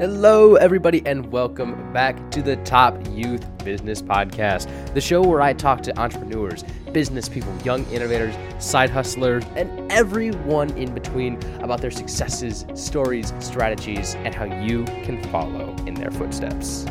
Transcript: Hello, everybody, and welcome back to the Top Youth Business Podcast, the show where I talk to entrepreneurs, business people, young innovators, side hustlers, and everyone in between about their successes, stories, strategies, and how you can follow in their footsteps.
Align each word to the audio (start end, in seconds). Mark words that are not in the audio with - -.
Hello, 0.00 0.54
everybody, 0.54 1.02
and 1.04 1.30
welcome 1.30 1.92
back 1.92 2.30
to 2.30 2.40
the 2.40 2.56
Top 2.64 2.96
Youth 3.10 3.44
Business 3.62 4.00
Podcast, 4.00 4.94
the 4.94 5.00
show 5.02 5.20
where 5.20 5.42
I 5.42 5.52
talk 5.52 5.82
to 5.82 6.00
entrepreneurs, 6.00 6.64
business 6.90 7.28
people, 7.28 7.54
young 7.66 7.84
innovators, 7.90 8.34
side 8.58 8.88
hustlers, 8.88 9.44
and 9.56 9.92
everyone 9.92 10.70
in 10.78 10.94
between 10.94 11.34
about 11.60 11.82
their 11.82 11.90
successes, 11.90 12.64
stories, 12.72 13.34
strategies, 13.40 14.14
and 14.14 14.34
how 14.34 14.46
you 14.46 14.84
can 15.04 15.22
follow 15.24 15.76
in 15.84 15.92
their 15.92 16.10
footsteps. 16.10 16.86